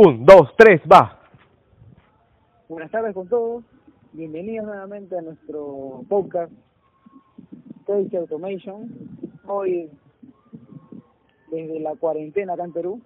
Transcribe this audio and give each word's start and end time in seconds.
Un, 0.00 0.24
dos, 0.24 0.54
tres, 0.56 0.80
va. 0.82 1.18
Buenas 2.68 2.88
tardes 2.92 3.12
con 3.14 3.26
todos. 3.26 3.64
Bienvenidos 4.12 4.64
nuevamente 4.64 5.18
a 5.18 5.22
nuestro 5.22 6.04
podcast 6.08 6.52
Crazy 7.84 8.16
Automation. 8.16 8.88
Hoy, 9.48 9.90
desde 11.50 11.80
la 11.80 11.96
cuarentena 11.96 12.52
acá 12.52 12.62
en 12.62 12.72
Perú. 12.72 13.00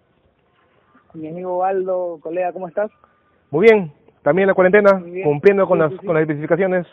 Mi 1.14 1.28
amigo 1.28 1.64
Aldo, 1.64 2.18
colega, 2.20 2.52
¿cómo 2.52 2.68
estás? 2.68 2.90
Muy 3.50 3.68
bien. 3.68 3.90
También 4.22 4.48
la 4.48 4.52
cuarentena, 4.54 5.02
cumpliendo 5.24 5.66
con 5.66 5.78
Sí, 5.78 5.82
las 5.84 5.92
sí, 5.92 5.98
sí. 5.98 6.06
con 6.06 6.14
las 6.14 6.20
especificaciones 6.24 6.86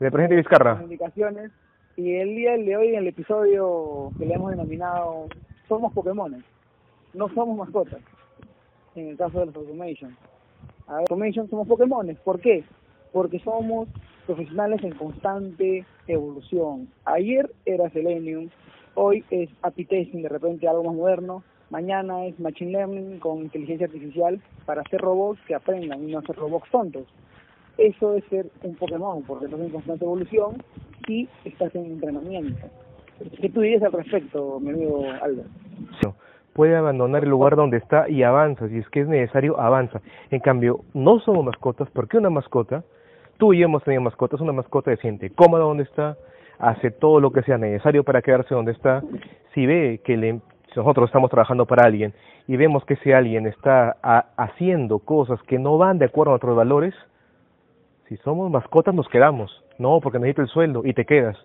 del 0.00 0.10
presidente 0.12 0.36
Vizcarra. 0.36 0.76
Comunicaciones. 0.76 1.52
Y 1.98 2.14
el 2.14 2.34
día 2.36 2.56
de 2.56 2.74
hoy, 2.74 2.88
en 2.88 3.00
el 3.00 3.08
episodio 3.08 4.12
que 4.16 4.24
le 4.24 4.32
hemos 4.32 4.50
denominado 4.50 5.26
Somos 5.68 5.92
Pokémones. 5.92 6.42
No 7.12 7.28
somos 7.34 7.58
mascotas. 7.58 8.00
En 8.94 9.08
el 9.08 9.16
caso 9.16 9.40
de 9.40 9.46
los 9.46 9.56
Automation. 9.56 10.16
Automation 10.86 11.48
somos 11.48 11.66
Pokémones. 11.66 12.18
¿Por 12.18 12.40
qué? 12.40 12.64
Porque 13.12 13.38
somos 13.40 13.88
profesionales 14.26 14.82
en 14.84 14.92
constante 14.92 15.84
evolución. 16.06 16.88
Ayer 17.04 17.50
era 17.64 17.90
Selenium, 17.90 18.50
hoy 18.94 19.24
es 19.30 19.48
API 19.62 19.84
Testing, 19.84 20.22
de 20.22 20.28
repente 20.28 20.68
algo 20.68 20.84
más 20.84 20.94
moderno. 20.94 21.42
Mañana 21.70 22.26
es 22.26 22.38
Machine 22.38 22.72
Learning 22.72 23.18
con 23.18 23.38
inteligencia 23.38 23.86
artificial 23.86 24.42
para 24.66 24.82
hacer 24.82 25.00
robots 25.00 25.40
que 25.46 25.54
aprendan 25.54 26.06
y 26.06 26.12
no 26.12 26.18
hacer 26.18 26.36
robots 26.36 26.70
tontos. 26.70 27.06
Eso 27.78 28.14
es 28.14 28.24
ser 28.26 28.50
un 28.62 28.74
Pokémon, 28.74 29.22
porque 29.22 29.46
estás 29.46 29.60
en 29.60 29.70
constante 29.70 30.04
evolución 30.04 30.62
y 31.08 31.28
estás 31.44 31.74
en 31.74 31.86
entrenamiento. 31.86 32.66
¿Qué 33.40 33.48
tú 33.48 33.60
dirías 33.60 33.82
al 33.82 33.92
respecto, 33.92 34.60
mi 34.60 34.70
amigo 34.70 35.04
Albert? 35.22 35.48
Puede 36.52 36.76
abandonar 36.76 37.24
el 37.24 37.30
lugar 37.30 37.56
donde 37.56 37.78
está 37.78 38.08
y 38.08 38.22
avanza. 38.22 38.68
Si 38.68 38.78
es 38.78 38.88
que 38.90 39.00
es 39.00 39.08
necesario, 39.08 39.58
avanza. 39.58 40.00
En 40.30 40.40
cambio, 40.40 40.80
no 40.94 41.18
somos 41.20 41.44
mascotas 41.44 41.88
porque 41.90 42.18
una 42.18 42.28
mascota, 42.30 42.84
tú 43.38 43.52
y 43.54 43.58
yo 43.58 43.64
hemos 43.66 43.82
tenido 43.84 44.02
mascotas, 44.02 44.40
una 44.40 44.52
mascota 44.52 44.90
se 44.94 45.00
siente 45.00 45.30
cómoda 45.30 45.64
donde 45.64 45.84
está, 45.84 46.16
hace 46.58 46.90
todo 46.90 47.20
lo 47.20 47.30
que 47.32 47.42
sea 47.42 47.56
necesario 47.58 48.04
para 48.04 48.20
quedarse 48.22 48.54
donde 48.54 48.72
está. 48.72 49.02
Si 49.54 49.64
ve 49.66 50.00
que 50.04 50.16
le, 50.16 50.40
si 50.72 50.76
nosotros 50.76 51.08
estamos 51.08 51.30
trabajando 51.30 51.64
para 51.66 51.86
alguien 51.86 52.12
y 52.46 52.56
vemos 52.56 52.84
que 52.84 52.94
ese 52.94 53.14
alguien 53.14 53.46
está 53.46 53.96
a- 54.02 54.26
haciendo 54.36 54.98
cosas 54.98 55.42
que 55.44 55.58
no 55.58 55.78
van 55.78 55.98
de 55.98 56.04
acuerdo 56.04 56.32
a 56.32 56.34
nuestros 56.34 56.56
valores, 56.56 56.94
si 58.08 58.16
somos 58.18 58.50
mascotas 58.50 58.94
nos 58.94 59.08
quedamos. 59.08 59.62
No, 59.78 60.00
porque 60.00 60.18
necesito 60.18 60.42
el 60.42 60.48
sueldo 60.48 60.82
y 60.84 60.92
te 60.92 61.06
quedas. 61.06 61.36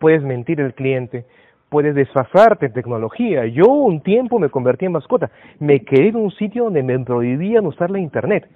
Puedes 0.00 0.22
mentir 0.22 0.60
al 0.60 0.74
cliente, 0.74 1.24
puedes 1.72 1.94
desfasarte 1.94 2.66
en 2.66 2.74
tecnología. 2.74 3.46
Yo 3.46 3.64
un 3.64 4.02
tiempo 4.02 4.38
me 4.38 4.50
convertí 4.50 4.84
en 4.84 4.92
mascota. 4.92 5.30
Me 5.58 5.80
quedé 5.80 6.08
en 6.08 6.16
un 6.16 6.30
sitio 6.32 6.64
donde 6.64 6.82
me 6.82 6.98
prohibían 7.00 7.66
usar 7.66 7.90
la 7.90 7.98
internet. 7.98 8.46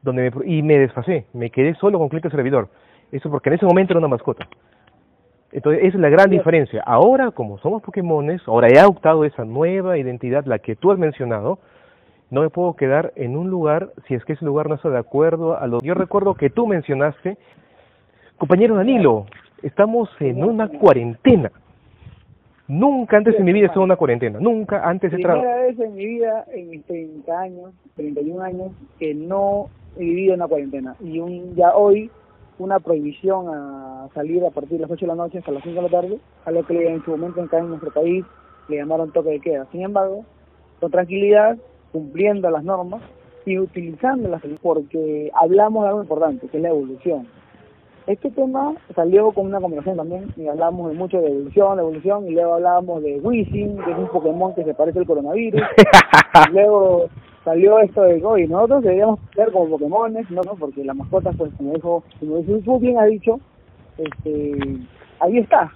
Donde 0.00 0.30
me 0.30 0.46
y 0.46 0.62
me 0.62 0.78
desfasé. 0.78 1.26
Me 1.34 1.50
quedé 1.50 1.74
solo 1.74 1.98
con 1.98 2.08
cliente 2.08 2.30
servidor. 2.30 2.70
Eso 3.12 3.30
porque 3.30 3.50
en 3.50 3.56
ese 3.56 3.66
momento 3.66 3.92
era 3.92 3.98
una 3.98 4.08
mascota. 4.08 4.48
Entonces, 5.52 5.84
esa 5.84 5.98
es 5.98 6.00
la 6.00 6.08
gran 6.08 6.30
diferencia. 6.30 6.82
Ahora, 6.86 7.32
como 7.32 7.58
somos 7.58 7.82
Pokémones, 7.82 8.40
ahora 8.46 8.68
he 8.68 8.78
adoptado 8.78 9.26
esa 9.26 9.44
nueva 9.44 9.98
identidad, 9.98 10.46
la 10.46 10.58
que 10.58 10.74
tú 10.74 10.90
has 10.90 10.98
mencionado, 10.98 11.58
no 12.30 12.40
me 12.40 12.48
puedo 12.48 12.74
quedar 12.76 13.12
en 13.14 13.36
un 13.36 13.50
lugar 13.50 13.90
si 14.08 14.14
es 14.14 14.24
que 14.24 14.32
ese 14.32 14.46
lugar 14.46 14.70
no 14.70 14.76
está 14.76 14.88
de 14.88 14.98
acuerdo 14.98 15.58
a 15.58 15.66
lo 15.66 15.80
yo 15.82 15.92
recuerdo 15.92 16.32
que 16.34 16.48
tú 16.48 16.66
mencionaste 16.66 17.36
compañero 18.38 18.74
Danilo 18.74 19.26
estamos 19.62 20.08
en 20.18 20.42
una 20.42 20.68
cuarentena 20.68 21.52
nunca 22.68 23.16
antes 23.16 23.34
en 23.36 23.44
mi 23.44 23.52
vida 23.52 23.64
he 23.64 23.66
estado 23.66 23.82
en 23.82 23.86
una 23.86 23.96
cuarentena 23.96 24.38
nunca 24.40 24.88
antes 24.88 25.12
he 25.12 25.16
Primera 25.16 25.40
trabajado 25.40 25.62
vez 25.62 25.78
en 25.80 25.94
mi 25.94 26.06
vida, 26.06 26.44
en 26.52 26.70
mis 26.70 26.84
30 26.84 27.40
años, 27.40 27.72
31 27.96 28.42
años, 28.42 28.72
que 28.98 29.14
no 29.14 29.68
he 29.96 30.04
vivido 30.04 30.34
una 30.34 30.48
cuarentena. 30.48 30.96
Y 31.00 31.18
un, 31.18 31.54
ya 31.54 31.74
hoy, 31.74 32.10
una 32.58 32.78
prohibición 32.80 33.48
a 33.48 34.08
salir 34.14 34.44
a 34.44 34.50
partir 34.50 34.72
de 34.72 34.80
las 34.80 34.90
8 34.90 35.00
de 35.00 35.06
la 35.06 35.14
noche 35.14 35.38
hasta 35.38 35.52
las 35.52 35.62
5 35.62 35.76
de 35.76 35.82
la 35.82 35.88
tarde, 35.88 36.18
a 36.44 36.50
lo 36.50 36.64
que 36.64 36.88
en 36.88 37.04
su 37.04 37.10
momento 37.10 37.42
acá 37.42 37.58
en 37.58 37.68
nuestro 37.68 37.90
país 37.92 38.24
le 38.68 38.76
llamaron 38.76 39.12
toque 39.12 39.30
de 39.30 39.40
queda. 39.40 39.66
Sin 39.72 39.82
embargo, 39.82 40.24
con 40.80 40.90
tranquilidad, 40.90 41.56
cumpliendo 41.92 42.50
las 42.50 42.64
normas 42.64 43.02
y 43.44 43.58
utilizándolas, 43.58 44.42
porque 44.62 45.30
hablamos 45.34 45.82
de 45.82 45.88
algo 45.88 46.02
importante, 46.02 46.48
que 46.48 46.56
es 46.56 46.62
la 46.62 46.70
evolución. 46.70 47.26
Este 48.06 48.30
tema 48.32 48.74
salió 48.96 49.30
con 49.30 49.46
una 49.46 49.60
conversación 49.60 49.96
también 49.96 50.26
y 50.36 50.48
hablamos 50.48 50.90
de 50.90 50.96
mucho 50.96 51.20
de 51.20 51.28
evolución, 51.28 51.76
de 51.76 51.82
evolución, 51.82 52.26
y 52.26 52.32
luego 52.32 52.54
hablábamos 52.54 53.00
de 53.02 53.20
Wizzing, 53.20 53.76
que 53.76 53.90
es 53.92 53.98
un 53.98 54.08
Pokémon 54.08 54.54
que 54.54 54.64
se 54.64 54.74
parece 54.74 54.98
al 54.98 55.06
coronavirus. 55.06 55.60
y 56.48 56.52
luego 56.52 57.08
salió 57.44 57.78
esto 57.78 58.02
de, 58.02 58.24
oye, 58.24 58.48
nosotros 58.48 58.82
deberíamos 58.82 59.20
ser 59.36 59.52
como 59.52 59.70
Pokémones, 59.70 60.28
¿no? 60.32 60.40
¿no? 60.42 60.56
Porque 60.56 60.84
la 60.84 60.94
mascota, 60.94 61.30
pues, 61.30 61.52
como 61.56 61.74
dijo, 61.74 62.02
como 62.18 62.38
dijo 62.38 62.78
bien 62.80 62.98
ha 62.98 63.04
dicho, 63.04 63.38
este, 63.96 64.58
ahí 65.20 65.38
está. 65.38 65.70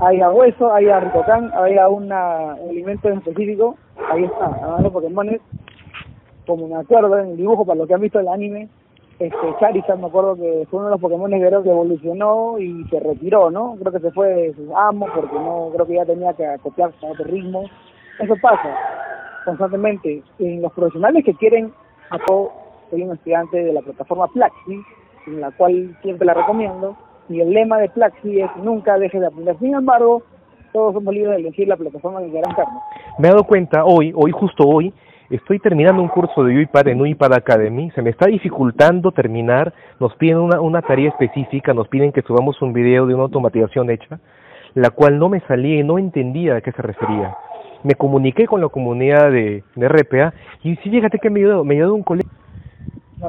Hay 0.00 0.20
a 0.20 0.30
hueso, 0.30 0.72
hay 0.72 0.88
a 0.88 0.98
Ricocan, 0.98 1.52
hay 1.54 1.76
a 1.76 1.88
una, 1.88 2.54
un 2.54 2.70
alimento 2.70 3.08
en 3.08 3.18
específico, 3.18 3.76
ahí 4.10 4.24
está. 4.24 4.80
Los 4.82 4.92
Pokémones, 4.92 5.40
como 6.44 6.66
me 6.66 6.76
acuerdo 6.76 7.16
en 7.18 7.28
el 7.30 7.36
dibujo, 7.36 7.64
para 7.64 7.78
lo 7.78 7.86
que 7.86 7.94
han 7.94 8.00
visto 8.00 8.18
el 8.18 8.26
anime, 8.26 8.68
este 9.20 9.54
Charizard 9.60 9.98
me 9.98 10.06
acuerdo 10.06 10.34
que 10.34 10.66
fue 10.70 10.78
uno 10.78 10.86
de 10.88 10.92
los 10.92 11.00
Pokémon 11.00 11.30
guerreros 11.30 11.62
que 11.62 11.70
evolucionó 11.70 12.58
y 12.58 12.84
se 12.88 12.98
retiró, 13.00 13.50
¿no? 13.50 13.76
Creo 13.78 13.92
que 13.92 14.00
se 14.00 14.10
fue 14.12 14.28
de 14.28 14.54
sus 14.54 14.70
amos 14.74 15.10
porque 15.14 15.34
no 15.34 15.68
creo 15.74 15.86
que 15.86 15.94
ya 15.94 16.06
tenía 16.06 16.32
que 16.32 16.46
acoplarse 16.46 17.06
a 17.06 17.10
otro 17.10 17.26
ritmo. 17.26 17.64
Eso 18.18 18.34
pasa 18.40 18.74
constantemente. 19.44 20.22
En 20.38 20.62
los 20.62 20.72
profesionales 20.72 21.22
que 21.22 21.34
quieren, 21.34 21.70
yo 22.28 22.50
soy 22.88 23.02
un 23.02 23.12
estudiante 23.12 23.62
de 23.62 23.74
la 23.74 23.82
plataforma 23.82 24.26
Plaxi, 24.28 24.80
en 25.26 25.40
la 25.40 25.50
cual 25.50 25.94
siempre 26.00 26.26
la 26.26 26.32
recomiendo, 26.32 26.96
y 27.28 27.40
el 27.40 27.50
lema 27.50 27.76
de 27.76 27.90
Plaxi 27.90 28.40
es 28.40 28.50
nunca 28.56 28.98
dejes 28.98 29.20
de 29.20 29.26
aprender. 29.26 29.58
Sin 29.58 29.74
embargo, 29.74 30.22
todos 30.72 30.94
somos 30.94 31.12
libres 31.12 31.34
de 31.34 31.40
elegir 31.42 31.68
la 31.68 31.76
plataforma 31.76 32.20
que 32.20 32.30
carne. 32.32 32.80
me 33.18 33.28
he 33.28 33.30
dado 33.30 33.44
cuenta 33.44 33.84
hoy 33.84 34.12
hoy 34.16 34.30
justo 34.30 34.64
hoy 34.66 34.94
estoy 35.30 35.58
terminando 35.58 36.02
un 36.02 36.08
curso 36.08 36.44
de 36.44 36.56
UiPad 36.56 36.88
en 36.88 37.00
UiPad 37.00 37.34
Academy. 37.34 37.90
Se 37.92 38.02
me 38.02 38.10
está 38.10 38.26
dificultando 38.26 39.12
terminar. 39.12 39.72
Nos 39.98 40.14
piden 40.16 40.38
una 40.38 40.60
una 40.60 40.82
tarea 40.82 41.08
específica. 41.08 41.72
Nos 41.72 41.88
piden 41.88 42.12
que 42.12 42.22
subamos 42.22 42.60
un 42.60 42.72
video 42.72 43.06
de 43.06 43.14
una 43.14 43.24
automatización 43.24 43.90
hecha 43.90 44.20
la 44.74 44.90
cual 44.90 45.18
no 45.18 45.28
me 45.28 45.40
salía 45.40 45.80
y 45.80 45.82
no 45.82 45.98
entendía 45.98 46.56
a 46.56 46.60
qué 46.60 46.72
se 46.72 46.82
refería. 46.82 47.34
Me 47.82 47.94
comuniqué 47.94 48.46
con 48.46 48.60
la 48.60 48.68
comunidad 48.68 49.30
de, 49.30 49.64
de 49.74 49.88
RPA 49.88 50.34
y 50.62 50.76
sí, 50.76 50.90
fíjate 50.90 51.18
que 51.18 51.30
me 51.30 51.40
ayudó, 51.40 51.64
me 51.64 51.74
ayudó 51.76 51.94
un 51.94 52.02
colega 52.02 52.28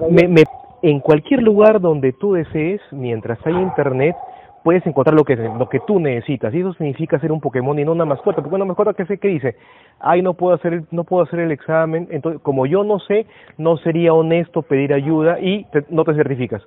me, 0.10 0.28
me, 0.28 0.44
en 0.82 1.00
cualquier 1.00 1.42
lugar 1.42 1.82
donde 1.82 2.14
tú 2.14 2.34
desees, 2.34 2.82
mientras 2.92 3.40
hay 3.46 3.54
internet, 3.54 4.16
puedes 4.64 4.86
encontrar 4.86 5.16
lo 5.16 5.24
que 5.24 5.36
lo 5.36 5.68
que 5.70 5.80
tú 5.82 6.00
necesitas. 6.00 6.54
Y 6.54 6.60
eso 6.60 6.74
significa 6.74 7.20
ser 7.20 7.32
un 7.32 7.42
Pokémon 7.42 7.78
y 7.80 7.84
no 7.86 7.92
una 7.94 8.06
mascota. 8.06 8.42
Porque 8.42 8.56
una 8.56 8.66
mascota 8.66 8.94
que 8.94 9.06
sé 9.06 9.18
que 9.18 9.28
dice, 9.30 9.56
ay, 10.00 10.22
no 10.22 10.34
puedo 10.34 10.54
hacer 10.56 10.74
el, 10.74 10.86
no 10.92 11.04
puedo 11.04 11.24
hacer 11.24 11.40
el 11.40 11.52
examen. 11.52 12.08
Entonces, 12.12 12.42
como 12.42 12.66
yo 12.66 12.84
no 12.84 13.00
sé, 13.00 13.26
no 13.58 13.78
sería 13.78 14.14
honesto 14.14 14.62
pedir 14.62 14.94
ayuda 14.94 15.40
y 15.40 15.64
te- 15.66 15.86
no 15.90 16.04
te 16.04 16.14
certificas. 16.16 16.62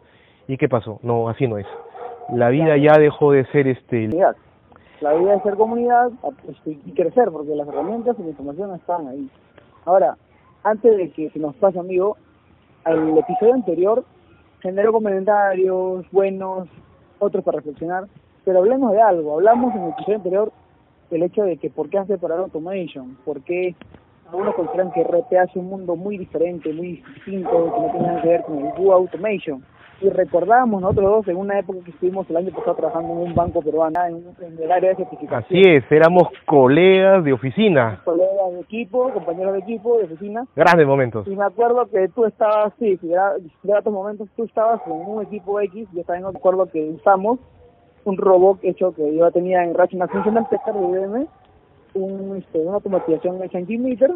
¿Y 0.49 0.57
qué 0.57 0.69
pasó? 0.69 0.99
No, 1.03 1.29
así 1.29 1.47
no 1.47 1.59
es. 1.59 1.67
La 2.33 2.49
vida 2.49 2.77
ya 2.77 2.99
dejó 2.99 3.33
de 3.33 3.45
ser 3.47 3.67
este. 3.69 4.07
comunidad. 4.09 4.37
La 5.01 5.15
idea 5.17 5.35
es 5.35 5.43
ser 5.43 5.55
comunidad 5.57 6.11
este, 6.49 6.79
y 6.87 6.93
crecer, 6.93 7.29
porque 7.31 7.55
las 7.55 7.69
herramientas 7.69 8.17
y 8.19 8.23
la 8.23 8.29
información 8.31 8.75
están 8.75 9.07
ahí. 9.09 9.29
Ahora, 9.85 10.17
antes 10.63 10.97
de 10.97 11.11
que 11.11 11.29
se 11.31 11.39
nos 11.39 11.55
pase, 11.57 11.79
amigo, 11.79 12.17
el 12.87 13.19
episodio 13.19 13.53
anterior 13.55 14.05
generó 14.61 14.93
comentarios 14.93 16.11
buenos, 16.11 16.69
otros 17.25 17.45
para 17.45 17.57
reflexionar, 17.57 18.07
pero 18.45 18.59
hablemos 18.59 18.93
de 18.93 19.01
algo. 19.01 19.35
Hablamos 19.35 19.75
en 19.75 19.83
el 19.83 19.91
episodio 19.91 20.17
anterior 20.17 20.53
del 21.11 21.23
hecho 21.23 21.43
de 21.45 21.57
que 21.57 21.71
por 21.71 21.89
qué 21.89 21.99
hace 21.99 22.15
separar 22.15 22.39
automation, 22.39 23.17
por 23.25 23.41
qué 23.43 23.75
algunos 24.29 24.55
consideran 24.55 24.91
que 24.93 25.05
RPA 25.05 25.45
es 25.45 25.57
un 25.57 25.67
mundo 25.67 25.97
muy 25.97 26.19
diferente, 26.19 26.73
muy 26.73 27.03
distinto, 27.15 27.51
que 27.51 27.81
no 27.81 27.91
tiene 27.91 28.07
nada 28.07 28.23
que 28.23 28.29
ver 28.29 28.43
con 28.43 28.59
el 28.59 28.73
Google 28.73 28.95
Automation. 28.95 29.65
Y 30.05 30.11
recordamos 30.11 30.83
nosotros 30.83 31.11
dos 31.11 31.29
en 31.29 31.37
una 31.39 31.59
época 31.59 31.79
que 31.83 31.91
estuvimos 31.91 32.29
el 32.29 32.37
año 32.37 32.51
pasado 32.51 32.75
trabajando 32.75 33.15
en 33.15 33.19
un 33.21 33.35
banco 33.35 33.63
peruano, 33.63 33.99
en, 34.05 34.23
en 34.45 34.63
el 34.63 34.71
área 34.71 34.91
de 34.91 34.97
certificación. 34.97 35.59
Así 35.59 35.63
es, 35.67 35.91
éramos 35.91 36.25
colegas 36.45 37.25
de 37.25 37.33
oficina. 37.33 38.03
Colegas 38.05 38.53
de 38.53 38.61
equipo, 38.61 39.11
compañeros 39.15 39.55
de 39.55 39.61
equipo, 39.61 39.97
de 39.97 40.05
oficina. 40.05 40.45
Grandes 40.55 40.87
momentos. 40.87 41.27
Y 41.27 41.35
me 41.35 41.47
acuerdo 41.47 41.87
que 41.87 42.09
tú 42.09 42.27
estabas, 42.27 42.75
sí, 42.79 42.99
si 42.99 43.11
era, 43.11 43.33
si 43.39 43.71
era 43.71 43.79
otros 43.79 43.95
momentos, 43.95 44.29
tú 44.37 44.45
estabas 44.45 44.83
en 44.87 44.93
un 44.93 45.23
equipo 45.23 45.59
X, 45.59 45.89
yo 45.95 46.05
también 46.05 46.31
me 46.31 46.39
acuerdo 46.39 46.67
que 46.67 46.87
usamos 46.91 47.39
un 48.05 48.19
robot 48.19 48.59
hecho 48.63 48.95
que 48.95 49.17
yo 49.17 49.31
tenía 49.31 49.65
en 49.65 49.73
Rational 49.73 50.11
Functional 50.11 50.47
Tester 50.51 50.75
de 50.75 50.87
IBM, 50.87 51.27
un, 51.95 52.37
este, 52.37 52.59
una 52.59 52.75
automatización 52.75 53.43
hecha 53.43 53.59
en 53.59 53.65
Gmeter, 53.65 54.11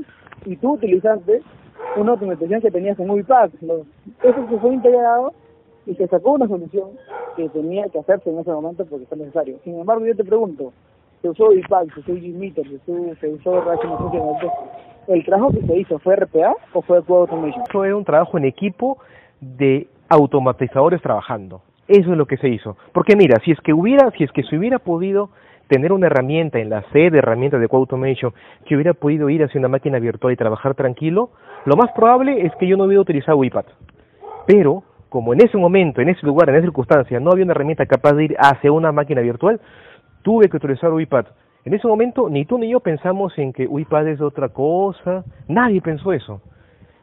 y 0.44 0.54
tú 0.56 0.74
utilizaste 0.74 1.40
una 1.96 2.12
automatización 2.12 2.60
que 2.60 2.70
tenías 2.70 3.00
en 3.00 3.08
UiPath. 3.08 3.54
Eso 3.54 4.48
se 4.50 4.58
fue 4.58 4.74
integrado 4.74 5.32
y 5.88 5.94
se 5.94 6.06
sacó 6.06 6.32
una 6.32 6.46
solución 6.46 6.90
que 7.34 7.48
tenía 7.48 7.88
que 7.88 7.98
hacerse 7.98 8.30
en 8.30 8.38
ese 8.38 8.52
momento 8.52 8.84
porque 8.84 9.06
fue 9.06 9.16
necesario. 9.16 9.58
Sin 9.64 9.80
embargo, 9.80 10.04
yo 10.04 10.14
te 10.14 10.24
pregunto, 10.24 10.72
se 11.22 11.30
usó 11.30 11.48
UiPath, 11.48 11.88
se 11.94 12.00
usó 12.00 12.12
Gmeter, 12.12 12.66
se 12.68 12.74
usó, 12.76 13.14
se 13.20 13.28
usó 13.28 14.52
¿El 15.08 15.24
trabajo 15.24 15.50
que 15.50 15.62
se 15.62 15.76
hizo 15.78 15.98
fue 15.98 16.16
RPA 16.16 16.54
o 16.74 16.82
fue 16.82 17.02
Code 17.02 17.32
Automation? 17.32 17.64
Fue 17.72 17.94
un 17.94 18.04
trabajo 18.04 18.36
en 18.36 18.44
equipo 18.44 18.98
de 19.40 19.88
automatizadores 20.10 21.00
trabajando. 21.00 21.62
Eso 21.88 22.12
es 22.12 22.18
lo 22.18 22.26
que 22.26 22.36
se 22.36 22.48
hizo. 22.48 22.76
Porque 22.92 23.16
mira, 23.16 23.38
si 23.42 23.52
es 23.52 23.60
que 23.62 23.72
hubiera, 23.72 24.10
si 24.10 24.24
es 24.24 24.32
que 24.32 24.42
se 24.42 24.58
hubiera 24.58 24.78
podido 24.78 25.30
tener 25.68 25.92
una 25.92 26.06
herramienta 26.06 26.58
en 26.58 26.68
la 26.68 26.82
sede 26.92 27.10
de 27.10 27.18
herramientas 27.18 27.60
de 27.60 27.68
Code 27.68 27.80
Automation 27.80 28.34
que 28.66 28.74
hubiera 28.74 28.92
podido 28.92 29.30
ir 29.30 29.42
hacia 29.42 29.58
una 29.58 29.68
máquina 29.68 29.98
virtual 29.98 30.34
y 30.34 30.36
trabajar 30.36 30.74
tranquilo, 30.74 31.30
lo 31.64 31.76
más 31.76 31.90
probable 31.92 32.44
es 32.44 32.54
que 32.56 32.66
yo 32.66 32.76
no 32.76 32.84
hubiera 32.84 33.00
utilizado 33.00 33.38
WIPAD. 33.38 33.64
Pero, 34.46 34.82
como 35.08 35.32
en 35.32 35.40
ese 35.40 35.56
momento, 35.56 36.00
en 36.00 36.08
ese 36.08 36.26
lugar, 36.26 36.48
en 36.48 36.56
esa 36.56 36.64
circunstancia, 36.64 37.20
no 37.20 37.30
había 37.30 37.44
una 37.44 37.52
herramienta 37.52 37.86
capaz 37.86 38.12
de 38.14 38.24
ir 38.24 38.36
hacia 38.38 38.72
una 38.72 38.92
máquina 38.92 39.20
virtual, 39.20 39.60
tuve 40.22 40.48
que 40.48 40.56
utilizar 40.56 40.92
WIPAD. 40.92 41.26
En 41.64 41.74
ese 41.74 41.86
momento, 41.86 42.28
ni 42.28 42.44
tú 42.44 42.58
ni 42.58 42.70
yo 42.70 42.80
pensamos 42.80 43.36
en 43.38 43.52
que 43.52 43.66
WIPAD 43.66 44.08
es 44.08 44.20
otra 44.20 44.48
cosa, 44.48 45.24
nadie 45.48 45.80
pensó 45.80 46.12
eso. 46.12 46.40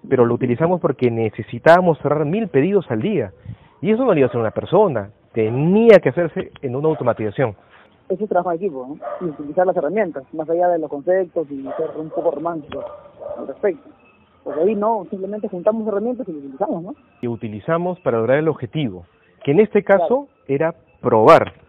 Pero 0.07 0.25
lo 0.25 0.35
utilizamos 0.35 0.79
porque 0.81 1.09
necesitábamos 1.09 1.97
cerrar 1.99 2.25
mil 2.25 2.47
pedidos 2.47 2.89
al 2.89 3.01
día. 3.01 3.31
Y 3.81 3.91
eso 3.91 4.05
no 4.05 4.13
lo 4.13 4.17
iba 4.17 4.27
a 4.27 4.29
hacer 4.29 4.41
una 4.41 4.51
persona, 4.51 5.09
tenía 5.33 5.99
que 5.99 6.09
hacerse 6.09 6.51
en 6.61 6.75
una 6.75 6.87
automatización. 6.87 7.55
Es 8.07 8.19
trabajo 8.29 8.51
de 8.51 8.55
equipo, 8.57 8.87
¿no? 8.87 9.25
Y 9.25 9.29
utilizar 9.29 9.65
las 9.65 9.75
herramientas, 9.75 10.23
más 10.33 10.49
allá 10.49 10.69
de 10.69 10.79
los 10.79 10.89
conceptos 10.89 11.49
y 11.49 11.63
ser 11.63 11.91
un 11.97 12.09
poco 12.09 12.31
romántico 12.31 12.83
al 13.37 13.47
respecto. 13.47 13.89
Porque 14.45 14.61
ahí 14.61 14.75
no, 14.75 15.05
simplemente 15.09 15.49
juntamos 15.49 15.85
herramientas 15.87 16.25
y 16.29 16.31
las 16.31 16.43
utilizamos, 16.43 16.83
¿no? 16.83 16.95
Y 17.21 17.27
utilizamos 17.27 17.99
para 17.99 18.19
lograr 18.19 18.37
el 18.37 18.47
objetivo, 18.47 19.05
que 19.43 19.51
en 19.51 19.59
este 19.59 19.83
caso 19.83 20.29
era 20.47 20.73
probar 21.01 21.65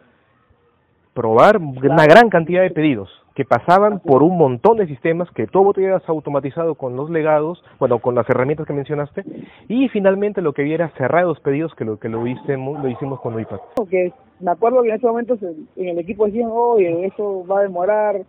probar 1.17 1.57
una 1.57 2.05
gran 2.05 2.29
cantidad 2.29 2.61
de 2.61 2.71
pedidos 2.71 3.09
que 3.35 3.47
pasaban 3.47 4.01
por 4.01 4.23
un 4.23 4.37
montón 4.37 4.77
de 4.77 4.87
sistemas 4.87 5.31
que 5.31 5.47
todo 5.47 5.73
tenías 5.73 6.07
automatizado 6.09 6.75
con 6.75 6.95
los 6.95 7.11
legados, 7.11 7.63
bueno, 7.79 7.99
con 8.01 8.15
las 8.15 8.29
herramientas 8.29 8.67
que 8.67 8.75
mencionaste, 8.75 9.25
y 9.69 9.89
finalmente 9.89 10.43
lo 10.43 10.53
que 10.53 10.63
había 10.63 10.75
era 10.75 10.89
cerrar 10.97 11.25
los 11.25 11.41
pedidos 11.41 11.75
que 11.75 11.87
lo 11.87 11.99
que 11.99 12.11
lo, 12.11 12.27
hicimos, 12.27 12.83
lo 12.83 12.89
hicimos 12.89 13.21
con 13.21 13.35
UiPath. 13.35 13.61
Porque 13.77 14.13
me 14.41 14.51
acuerdo 14.51 14.83
que 14.83 14.91
en 14.91 14.97
ese 14.97 15.07
momento 15.07 15.39
en 15.77 15.89
el 15.89 15.99
equipo 15.99 16.27
decían, 16.27 16.51
oye, 16.53 17.07
eso 17.07 17.47
va 17.47 17.61
a 17.61 17.63
demorar, 17.63 18.23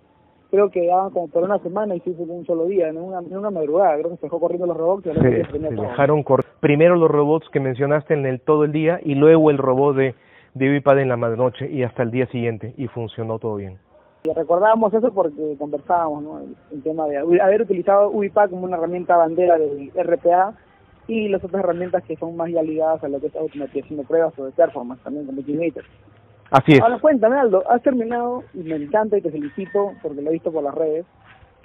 creo 0.49 0.69
que 0.69 0.88
daban 0.88 1.11
como 1.11 1.27
por 1.27 1.44
una 1.44 1.59
semana 1.59 1.95
y 1.95 1.99
se 2.01 2.11
hizo 2.11 2.23
en 2.23 2.31
un 2.31 2.45
solo 2.45 2.65
día, 2.65 2.89
en 2.89 2.97
una, 2.97 3.19
en 3.19 3.38
una 3.38 3.51
madrugada, 3.51 3.97
creo 3.97 4.11
que 4.11 4.17
se 4.17 4.25
dejó 4.27 4.39
corriendo 4.39 4.67
los 4.67 4.77
robots. 4.77 5.07
Y 5.07 5.13
se, 5.13 5.45
se 5.45 5.59
dejaron 5.59 6.23
correr. 6.23 6.45
Primero 6.59 6.95
los 6.95 7.09
robots 7.09 7.47
que 7.49 7.59
mencionaste 7.59 8.13
en 8.13 8.25
el 8.25 8.41
todo 8.41 8.63
el 8.63 8.71
día 8.71 8.99
y 9.03 9.15
luego 9.15 9.51
el 9.51 9.57
robot 9.57 9.95
de 9.95 10.15
de 10.57 10.69
UiPad 10.71 10.99
en 10.99 11.09
la 11.09 11.17
noche 11.17 11.69
y 11.69 11.83
hasta 11.83 12.03
el 12.03 12.11
día 12.11 12.25
siguiente 12.27 12.73
y 12.77 12.88
funcionó 12.88 13.39
todo 13.39 13.55
bien. 13.55 13.77
Y 14.23 14.33
recordábamos 14.33 14.94
eso 14.94 15.13
porque 15.13 15.55
conversábamos 15.57 16.23
¿no? 16.23 16.41
el, 16.71 16.83
tema 16.83 17.07
de 17.07 17.17
haber 17.17 17.61
utilizado 17.61 18.09
UiPad 18.09 18.49
como 18.49 18.63
una 18.65 18.77
herramienta 18.77 19.15
bandera 19.15 19.57
del 19.57 19.91
RPA 19.95 20.53
y 21.07 21.29
las 21.29 21.44
otras 21.44 21.63
herramientas 21.63 22.03
que 22.03 22.17
son 22.17 22.35
más 22.35 22.51
ya 22.51 22.61
ligadas 22.61 23.03
a 23.03 23.07
lo 23.07 23.19
que 23.19 23.27
es 23.27 23.35
automatización 23.35 23.99
de 23.99 24.05
pruebas 24.05 24.38
o 24.38 24.45
de 24.45 24.51
performance 24.51 25.01
también 25.03 25.25
como 25.25 25.39
Ultimator. 25.39 25.83
Así 26.51 26.73
es. 26.73 26.81
Ahora 26.81 26.99
cuéntame 26.99 27.38
Aldo, 27.38 27.63
has 27.69 27.81
terminado 27.81 28.44
y 28.53 28.59
me 28.59 28.75
encanta 28.75 29.17
y 29.17 29.21
te 29.21 29.31
felicito 29.31 29.94
porque 30.01 30.21
lo 30.21 30.29
he 30.29 30.33
visto 30.33 30.51
por 30.51 30.63
las 30.63 30.73
redes 30.73 31.05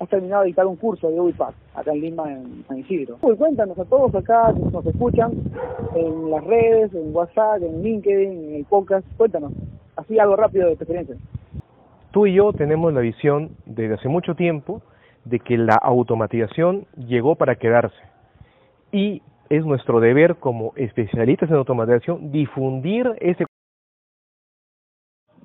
has 0.02 0.08
terminado 0.08 0.42
de 0.42 0.48
dictar 0.48 0.66
un 0.66 0.76
curso 0.76 1.10
de 1.10 1.20
UiPath 1.20 1.54
acá 1.74 1.92
en 1.92 2.00
Lima, 2.00 2.30
en 2.30 2.64
San 2.66 2.78
Isidro. 2.78 3.18
Uy, 3.22 3.36
cuéntanos 3.36 3.78
a 3.78 3.84
todos 3.84 4.14
acá 4.14 4.52
que 4.52 4.60
nos 4.60 4.84
escuchan 4.84 5.32
en 5.94 6.30
las 6.30 6.44
redes, 6.44 6.92
en 6.94 7.14
WhatsApp, 7.14 7.62
en 7.62 7.82
LinkedIn, 7.82 8.48
en 8.48 8.54
el 8.56 8.64
podcast, 8.64 9.06
cuéntanos, 9.16 9.52
así 9.96 10.18
algo 10.18 10.36
rápido 10.36 10.68
de 10.68 10.76
tu 10.76 10.84
experiencia. 10.84 11.16
Tú 12.10 12.26
y 12.26 12.34
yo 12.34 12.52
tenemos 12.52 12.92
la 12.92 13.00
visión 13.00 13.50
desde 13.64 13.94
hace 13.94 14.08
mucho 14.08 14.34
tiempo 14.34 14.82
de 15.24 15.38
que 15.38 15.56
la 15.56 15.76
automatización 15.76 16.86
llegó 16.96 17.36
para 17.36 17.54
quedarse 17.54 17.96
y 18.90 19.22
es 19.48 19.64
nuestro 19.64 20.00
deber 20.00 20.36
como 20.36 20.72
especialistas 20.76 21.48
en 21.48 21.56
automatización 21.56 22.32
difundir 22.32 23.08
ese 23.20 23.44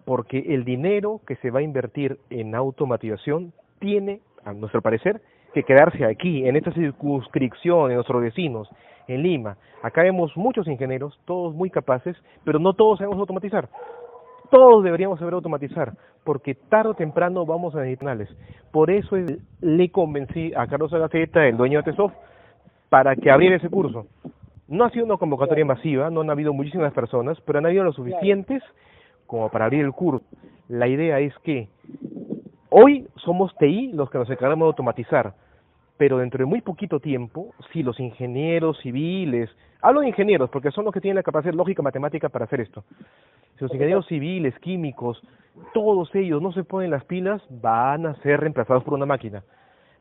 porque 0.07 0.39
el 0.55 0.63
dinero 0.63 1.19
que 1.27 1.35
se 1.35 1.51
va 1.51 1.59
a 1.59 1.63
invertir 1.63 2.17
en 2.29 2.55
automatización 2.55 3.51
tiene 3.79 4.21
a 4.45 4.53
nuestro 4.53 4.81
parecer, 4.81 5.19
que 5.53 5.63
quedarse 5.63 6.05
aquí, 6.05 6.47
en 6.47 6.55
esta 6.55 6.71
circunscripción, 6.71 7.91
en 7.91 7.95
nuestros 7.95 8.21
vecinos, 8.21 8.69
en 9.09 9.21
Lima. 9.21 9.57
Acá 9.83 10.03
vemos 10.03 10.31
muchos 10.37 10.65
ingenieros, 10.69 11.19
todos 11.25 11.53
muy 11.53 11.69
capaces, 11.69 12.15
pero 12.45 12.57
no 12.57 12.71
todos 12.71 12.99
sabemos 12.99 13.19
automatizar. 13.19 13.67
Todos 14.49 14.81
deberíamos 14.81 15.19
saber 15.19 15.33
automatizar, 15.33 15.91
porque 16.23 16.55
tarde 16.55 16.91
o 16.91 16.93
temprano 16.93 17.45
vamos 17.45 17.75
a 17.75 17.79
necesitarles. 17.79 18.29
Por 18.71 18.89
eso 18.89 19.17
le 19.59 19.91
convencí 19.91 20.53
a 20.55 20.67
Carlos 20.67 20.93
Agaceta, 20.93 21.45
el 21.45 21.57
dueño 21.57 21.79
de 21.79 21.91
TESOF, 21.91 22.13
para 22.87 23.13
que 23.17 23.29
abriera 23.29 23.57
ese 23.57 23.67
curso. 23.67 24.07
No 24.69 24.85
ha 24.85 24.89
sido 24.89 25.03
una 25.03 25.17
convocatoria 25.17 25.65
masiva, 25.65 26.09
no 26.09 26.21
han 26.21 26.29
habido 26.29 26.53
muchísimas 26.53 26.93
personas, 26.93 27.37
pero 27.41 27.59
han 27.59 27.65
habido 27.65 27.83
lo 27.83 27.91
suficientes 27.91 28.63
como 29.27 29.49
para 29.49 29.65
abrir 29.65 29.85
el 29.85 29.91
curso. 29.91 30.25
La 30.67 30.87
idea 30.87 31.19
es 31.19 31.33
que 31.43 31.69
Hoy 32.69 33.07
somos 33.15 33.55
TI 33.57 33.93
los 33.93 34.09
que 34.09 34.17
nos 34.17 34.29
encargamos 34.29 34.65
de 34.65 34.67
automatizar, 34.67 35.33
pero 35.95 36.17
dentro 36.17 36.39
de 36.39 36.45
muy 36.45 36.61
poquito 36.61 36.99
tiempo, 36.99 37.55
si 37.71 37.81
los 37.81 37.97
ingenieros 37.99 38.77
civiles, 38.81 39.49
hablo 39.81 40.01
de 40.01 40.09
ingenieros 40.09 40.49
porque 40.49 40.71
son 40.71 40.83
los 40.83 40.93
que 40.93 40.99
tienen 40.99 41.15
la 41.15 41.23
capacidad 41.23 41.53
lógica 41.53 41.81
matemática 41.81 42.27
para 42.27 42.43
hacer 42.43 42.59
esto, 42.59 42.83
si 43.57 43.63
los 43.63 43.73
ingenieros 43.73 44.05
civiles, 44.07 44.53
químicos, 44.59 45.21
todos 45.73 46.13
ellos 46.13 46.41
no 46.41 46.51
se 46.51 46.65
ponen 46.65 46.91
las 46.91 47.05
pilas, 47.05 47.41
van 47.49 48.05
a 48.05 48.15
ser 48.21 48.41
reemplazados 48.41 48.83
por 48.83 48.93
una 48.93 49.05
máquina. 49.05 49.43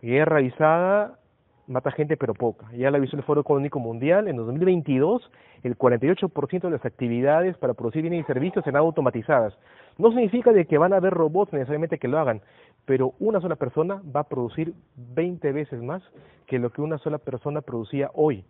Guerra 0.02 0.38
avisada 0.38 1.18
mata 1.66 1.90
gente 1.90 2.16
pero 2.16 2.34
poca. 2.34 2.70
Ya 2.72 2.90
la 2.90 2.98
avisó 2.98 3.16
el 3.16 3.22
Foro 3.22 3.40
Económico 3.40 3.78
Mundial, 3.78 4.28
en 4.28 4.36
2022 4.36 5.30
el 5.62 5.76
48% 5.76 6.60
de 6.60 6.70
las 6.70 6.84
actividades 6.84 7.56
para 7.58 7.74
producir 7.74 8.02
bienes 8.02 8.20
y 8.20 8.24
servicios 8.24 8.64
serán 8.64 8.82
automatizadas. 8.82 9.54
No 9.98 10.10
significa 10.10 10.52
de 10.52 10.66
que 10.66 10.78
van 10.78 10.92
a 10.92 10.96
haber 10.96 11.14
robots 11.14 11.52
necesariamente 11.52 11.98
que 11.98 12.08
lo 12.08 12.18
hagan, 12.18 12.40
pero 12.84 13.14
una 13.18 13.40
sola 13.40 13.56
persona 13.56 14.02
va 14.14 14.20
a 14.20 14.28
producir 14.28 14.74
20 15.14 15.52
veces 15.52 15.82
más 15.82 16.02
que 16.46 16.58
lo 16.58 16.70
que 16.70 16.82
una 16.82 16.98
sola 16.98 17.18
persona 17.18 17.60
producía 17.60 18.10
hoy. 18.14 18.44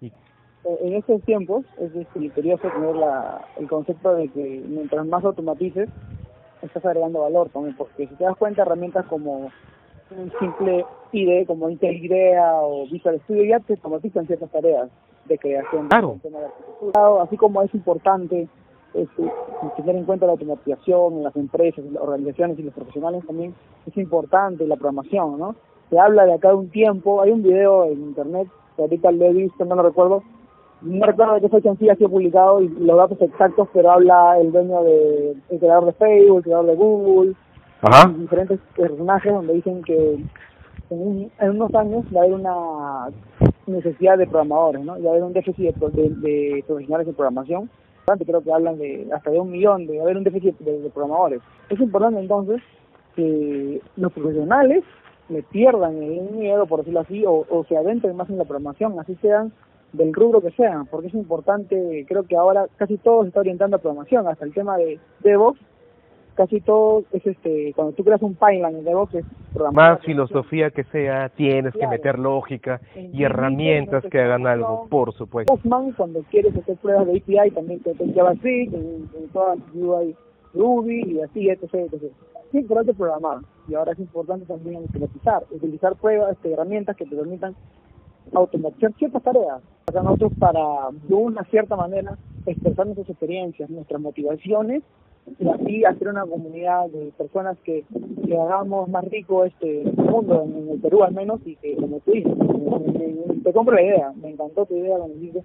Y... 0.00 0.12
En 0.82 0.92
estos 0.92 1.22
tiempos 1.22 1.64
es 1.78 2.06
curioso 2.34 2.68
tener 2.68 2.94
la, 2.94 3.46
el 3.58 3.66
concepto 3.66 4.14
de 4.14 4.28
que 4.28 4.62
mientras 4.68 5.06
más 5.06 5.24
automatices, 5.24 5.88
estás 6.60 6.84
agregando 6.84 7.20
valor 7.20 7.48
también, 7.48 7.74
porque 7.76 8.06
si 8.06 8.14
te 8.14 8.24
das 8.24 8.36
cuenta, 8.36 8.62
herramientas 8.62 9.06
como 9.06 9.50
un 10.16 10.32
simple 10.38 10.84
IDE 11.12 11.46
como 11.46 11.70
Intel 11.70 11.96
IDEA 12.04 12.60
o 12.62 12.86
Visual 12.86 13.20
Studio 13.24 13.44
ya 13.44 13.60
te 13.60 13.74
automatizan 13.74 14.26
ciertas 14.26 14.50
tareas 14.50 14.88
de 15.26 15.38
creación 15.38 15.88
claro. 15.88 16.18
de 16.22 17.22
así 17.22 17.36
como 17.36 17.62
es 17.62 17.72
importante 17.74 18.48
este, 18.94 19.22
tener 19.76 19.96
en 19.96 20.04
cuenta 20.04 20.26
la 20.26 20.32
automatización 20.32 21.18
en 21.18 21.22
las 21.22 21.36
empresas, 21.36 21.84
las 21.84 22.02
organizaciones 22.02 22.58
y 22.58 22.62
los 22.62 22.74
profesionales 22.74 23.24
también 23.26 23.54
es 23.86 23.96
importante 23.96 24.66
la 24.66 24.76
programación, 24.76 25.38
¿no? 25.38 25.54
Se 25.90 25.98
habla 25.98 26.24
de 26.24 26.34
acá 26.34 26.48
de 26.48 26.54
un 26.54 26.70
tiempo, 26.70 27.22
hay 27.22 27.30
un 27.30 27.42
video 27.42 27.84
en 27.84 28.00
internet 28.00 28.48
que 28.76 28.82
ahorita 28.82 29.12
lo 29.12 29.24
he 29.26 29.32
visto, 29.32 29.64
no 29.64 29.76
lo 29.76 29.82
recuerdo, 29.82 30.22
no 30.82 31.06
recuerdo 31.06 31.34
de 31.34 31.40
qué 31.42 31.48
fecha 31.48 31.68
en 31.68 31.78
sí 31.78 31.88
ha 31.88 31.96
sido 31.96 32.10
publicado 32.10 32.60
y 32.60 32.68
los 32.68 32.96
datos 32.96 33.20
exactos, 33.20 33.68
pero 33.72 33.92
habla 33.92 34.38
el 34.40 34.50
dueño 34.50 34.82
de, 34.82 35.36
el 35.50 35.58
creador 35.58 35.86
de 35.86 35.92
Facebook, 35.92 36.38
el 36.38 36.42
creador 36.44 36.66
de 36.66 36.74
Google, 36.76 37.34
Ajá. 37.82 38.08
diferentes 38.08 38.60
personajes 38.76 39.32
donde 39.32 39.54
dicen 39.54 39.82
que 39.82 40.18
en, 40.90 41.30
unos 41.40 41.74
años 41.74 42.04
va 42.14 42.20
a 42.20 42.24
haber 42.24 42.34
una 42.34 43.08
necesidad 43.66 44.18
de 44.18 44.26
programadores, 44.26 44.84
¿no? 44.84 45.00
Va 45.00 45.08
a 45.08 45.12
haber 45.12 45.22
un 45.22 45.32
déficit 45.32 45.74
de, 45.76 46.64
profesionales 46.66 47.06
de 47.06 47.12
programación. 47.12 47.70
Creo 48.26 48.42
que 48.42 48.52
hablan 48.52 48.76
de 48.78 49.08
hasta 49.14 49.30
de 49.30 49.38
un 49.38 49.52
millón, 49.52 49.86
de 49.86 50.00
haber 50.00 50.16
un 50.16 50.24
déficit 50.24 50.58
de, 50.58 50.90
programadores. 50.90 51.40
Es 51.68 51.80
importante 51.80 52.20
entonces 52.20 52.60
que 53.14 53.80
los 53.96 54.12
profesionales 54.12 54.82
le 55.28 55.42
pierdan 55.44 56.02
el 56.02 56.30
miedo, 56.32 56.66
por 56.66 56.80
decirlo 56.80 57.00
así, 57.00 57.24
o, 57.24 57.46
o 57.48 57.64
se 57.64 57.76
adentren 57.76 58.16
más 58.16 58.28
en 58.28 58.38
la 58.38 58.44
programación, 58.44 58.98
así 58.98 59.16
sean 59.22 59.52
del 59.92 60.12
rubro 60.12 60.40
que 60.40 60.50
sean, 60.52 60.86
porque 60.86 61.08
es 61.08 61.14
importante, 61.14 62.04
creo 62.08 62.24
que 62.24 62.36
ahora 62.36 62.66
casi 62.76 62.96
todo 62.98 63.22
se 63.22 63.28
está 63.28 63.40
orientando 63.40 63.76
a 63.76 63.80
programación, 63.80 64.26
hasta 64.26 64.44
el 64.44 64.52
tema 64.52 64.76
de 64.76 64.98
DevOps 65.20 65.60
casi 66.40 66.62
todo 66.62 67.04
es 67.12 67.26
este, 67.26 67.74
cuando 67.76 67.92
tú 67.92 68.02
creas 68.02 68.22
un 68.22 68.32
pipeline 68.32 68.78
en 68.78 68.88
es 69.12 69.26
programar. 69.52 69.96
Más 69.96 70.00
filosofía 70.06 70.70
que 70.70 70.84
sea, 70.84 71.28
tienes 71.28 71.74
que 71.74 71.86
meter 71.86 72.18
lógica 72.18 72.80
y 72.96 73.24
herramientas 73.24 74.02
que 74.10 74.18
hagan 74.18 74.46
algo, 74.46 74.86
por 74.88 75.12
supuesto. 75.12 75.52
Postman, 75.52 75.92
cuando 75.92 76.22
quieres 76.30 76.56
hacer 76.56 76.78
pruebas 76.78 77.08
de 77.08 77.18
API, 77.18 77.50
también 77.50 77.80
te 77.80 77.90
en 77.90 78.14
JavaScript, 78.14 78.72
en, 78.72 79.10
en 79.18 79.28
todas 79.34 79.58
UI 79.74 80.16
Ruby 80.54 81.02
y 81.12 81.20
así, 81.20 81.50
etc, 81.50 81.74
etc. 81.74 82.04
Es 82.48 82.54
importante 82.54 82.94
programar 82.94 83.40
y 83.68 83.74
ahora 83.74 83.92
es 83.92 83.98
importante 83.98 84.46
también 84.46 84.76
automatizar, 84.76 85.44
utilizar 85.50 85.94
pruebas, 85.96 86.32
este, 86.32 86.54
herramientas 86.54 86.96
que 86.96 87.04
te 87.04 87.16
permitan 87.16 87.54
automatizar 88.34 88.92
ciertas 88.94 89.22
tareas. 89.22 89.60
Para 89.84 90.02
nosotros, 90.02 90.32
para 90.38 90.60
de 91.08 91.14
una 91.14 91.44
cierta 91.44 91.76
manera, 91.76 92.16
expresar 92.46 92.86
nuestras 92.86 93.10
experiencias, 93.10 93.70
nuestras 93.70 94.00
motivaciones 94.00 94.82
y 95.38 95.48
así 95.48 95.84
hacer 95.84 96.08
una 96.08 96.26
comunidad 96.26 96.88
de 96.88 97.12
personas 97.16 97.56
que, 97.64 97.84
que 98.26 98.36
hagamos 98.36 98.88
más 98.88 99.04
rico 99.04 99.44
este 99.44 99.84
mundo, 99.96 100.44
en, 100.44 100.70
el 100.70 100.80
Perú 100.80 101.02
al 101.02 101.14
menos, 101.14 101.40
y 101.44 101.56
que 101.56 101.76
como 101.76 102.00
tú 102.00 102.12
dices, 102.12 102.32
te 103.44 103.52
compro 103.52 103.74
la 103.74 103.82
idea, 103.82 104.12
me 104.20 104.30
encantó 104.30 104.66
tu 104.66 104.76
idea 104.76 104.96
cuando 104.96 105.16
dices 105.16 105.44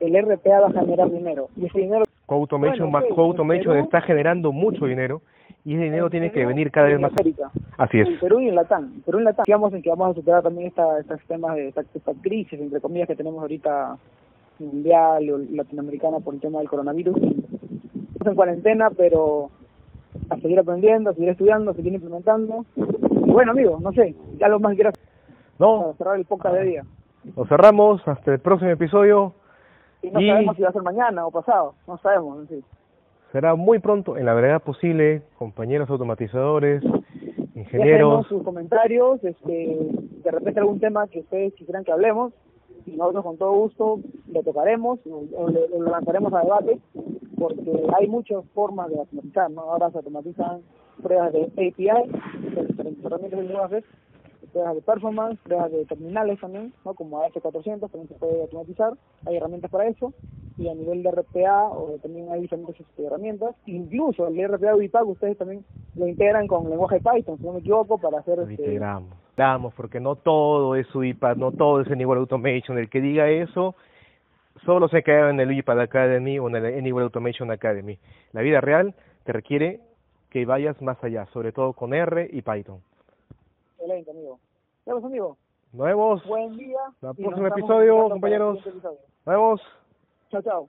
el 0.00 0.14
RPA 0.14 0.60
va 0.60 0.66
a 0.68 0.72
generar 0.72 1.10
dinero, 1.10 1.48
y 1.56 1.66
ese 1.66 1.80
dinero... 1.80 2.04
Co-Automation, 2.26 2.90
bueno, 2.90 3.06
Co-Automation 3.14 3.78
está 3.78 4.00
generando 4.00 4.52
mucho 4.52 4.86
dinero 4.86 5.20
y 5.64 5.74
ese 5.74 5.84
dinero 5.84 6.08
tiene 6.08 6.32
que 6.32 6.46
venir 6.46 6.70
cada 6.70 6.88
vez 6.88 7.00
más. 7.00 7.12
América. 7.12 7.50
Así 7.76 8.00
es. 8.00 8.08
En 8.08 8.18
Perú 8.18 8.40
y 8.40 8.48
en 8.48 8.54
Latam. 8.54 8.92
En 8.94 9.02
Perú 9.02 9.18
y 9.18 9.20
en 9.20 9.24
Latam. 9.26 9.44
Digamos 9.46 9.74
en 9.74 9.82
que 9.82 9.90
vamos 9.90 10.10
a 10.10 10.14
superar 10.14 10.42
también 10.42 10.68
esta, 10.68 10.98
estos 10.98 11.20
temas 11.26 11.54
de 11.54 11.68
esta, 11.68 11.82
esta, 11.94 12.12
crisis, 12.22 12.58
entre 12.58 12.80
comillas, 12.80 13.08
que 13.08 13.16
tenemos 13.16 13.40
ahorita 13.40 13.96
mundial 14.58 15.30
o 15.30 15.38
latinoamericana 15.38 16.20
por 16.20 16.34
el 16.34 16.40
tema 16.40 16.58
del 16.58 16.68
coronavirus. 16.68 17.16
Estamos 17.16 18.32
en 18.32 18.34
cuarentena, 18.34 18.90
pero 18.90 19.50
a 20.30 20.36
seguir 20.36 20.58
aprendiendo, 20.58 21.10
a 21.10 21.14
seguir 21.14 21.30
estudiando, 21.30 21.70
a 21.70 21.74
seguir 21.74 21.92
implementando. 21.92 22.64
Y 22.76 23.30
bueno, 23.30 23.52
amigo, 23.52 23.78
no 23.80 23.92
sé, 23.92 24.14
ya 24.38 24.48
lo 24.48 24.60
más 24.60 24.74
quieras 24.74 24.94
no. 25.58 25.80
para 25.80 25.92
cerrar 25.94 26.16
el 26.16 26.24
podcast 26.24 26.54
de 26.54 26.64
día. 26.64 26.84
Lo 27.36 27.44
cerramos 27.46 28.06
hasta 28.08 28.32
el 28.32 28.40
próximo 28.40 28.70
episodio. 28.70 29.34
Y 30.02 30.10
no 30.10 30.20
sabemos 30.20 30.56
si 30.56 30.62
va 30.62 30.70
a 30.70 30.72
ser 30.72 30.82
mañana 30.82 31.26
o 31.26 31.30
pasado, 31.30 31.74
no 31.86 31.98
sabemos, 31.98 32.40
en 32.40 32.48
sí 32.48 32.64
será 33.32 33.54
muy 33.54 33.78
pronto, 33.78 34.16
en 34.16 34.26
la 34.26 34.34
verdad 34.34 34.62
posible, 34.62 35.22
compañeros 35.38 35.88
automatizadores, 35.90 36.82
ingenieros. 37.54 38.26
sus 38.26 38.42
comentarios, 38.42 39.22
este, 39.24 39.76
de 40.24 40.30
repente 40.30 40.60
algún 40.60 40.80
tema 40.80 41.06
que 41.08 41.20
ustedes 41.20 41.54
quisieran 41.54 41.84
que 41.84 41.92
hablemos, 41.92 42.32
y 42.86 42.96
nosotros 42.96 43.24
con 43.24 43.36
todo 43.36 43.52
gusto 43.52 44.00
le 44.32 44.42
tocaremos 44.42 44.98
o, 45.06 45.48
lo 45.50 45.90
lanzaremos 45.90 46.32
a 46.32 46.42
debate, 46.42 46.78
porque 47.38 47.70
hay 47.98 48.06
muchas 48.08 48.44
formas 48.54 48.90
de 48.90 48.98
automatizar, 48.98 49.50
¿no? 49.50 49.62
Ahora 49.62 49.90
se 49.90 49.98
automatizan 49.98 50.62
pruebas 51.02 51.32
de 51.32 51.44
API, 51.44 51.88
herramientas 53.04 53.70
de 53.70 53.84
pruebas 54.50 54.74
de 54.74 54.82
performance, 54.82 55.38
pruebas 55.42 55.70
de 55.72 55.84
terminales 55.86 56.40
también, 56.40 56.72
¿no? 56.84 56.94
como 56.94 57.22
AS400, 57.22 57.90
también 57.90 58.08
se 58.08 58.14
puede 58.14 58.42
automatizar, 58.42 58.92
hay 59.26 59.36
herramientas 59.36 59.70
para 59.70 59.86
eso, 59.86 60.12
y 60.58 60.68
a 60.68 60.74
nivel 60.74 61.02
de 61.02 61.10
RPA 61.10 61.68
o 61.68 61.98
también 62.02 62.30
hay 62.30 62.42
diferentes 62.42 62.78
este, 62.78 63.06
herramientas. 63.06 63.56
Incluso 63.66 64.26
el 64.26 64.46
RPA 64.46 64.76
UiPath 64.76 65.06
ustedes 65.06 65.38
también 65.38 65.64
lo 65.96 66.06
integran 66.06 66.46
con 66.46 66.68
lenguaje 66.68 67.00
Python, 67.00 67.38
si 67.38 67.44
no 67.44 67.52
me 67.52 67.60
equivoco, 67.60 67.98
para 67.98 68.18
hacer... 68.18 68.36
Lo 68.36 68.42
este... 68.42 68.62
integramos, 68.62 69.74
porque 69.74 70.00
no 70.00 70.16
todo 70.16 70.76
es 70.76 70.94
UiPath, 70.94 71.38
no 71.38 71.52
todo 71.52 71.80
es 71.80 71.90
Anywhere 71.90 72.20
Automation. 72.20 72.78
El 72.78 72.90
que 72.90 73.00
diga 73.00 73.30
eso 73.30 73.74
solo 74.66 74.88
se 74.88 75.02
queda 75.02 75.30
en 75.30 75.40
el 75.40 75.48
UiPath 75.48 75.78
Academy 75.78 76.38
o 76.38 76.48
en 76.48 76.56
el 76.56 76.78
Anywhere 76.78 77.04
Automation 77.04 77.50
Academy. 77.50 77.98
La 78.32 78.42
vida 78.42 78.60
real 78.60 78.94
te 79.24 79.32
requiere 79.32 79.80
que 80.28 80.44
vayas 80.44 80.80
más 80.82 81.02
allá, 81.02 81.26
sobre 81.32 81.52
todo 81.52 81.72
con 81.72 81.94
R 81.94 82.28
y 82.30 82.42
Python. 82.42 82.80
Excelente, 83.80 84.10
amigo. 84.10 84.38
Nos 84.84 85.04
amigo. 85.04 85.38
Nos 85.72 85.86
vemos. 85.86 86.26
Buen 86.26 86.54
día. 86.58 86.78
el 87.00 87.16
próximo 87.16 87.46
episodio, 87.46 88.08
compañeros. 88.10 88.58
Nos 88.66 88.94
vemos. 89.24 89.60
Chao, 90.30 90.42
chao. 90.42 90.68